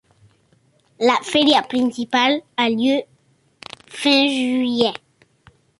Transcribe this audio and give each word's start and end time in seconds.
La 1.07 1.17
feria 1.27 1.61
principale 1.75 2.41
a 2.65 2.67
lieu 2.79 2.99
fin 4.01 4.31
juillet. 4.41 4.95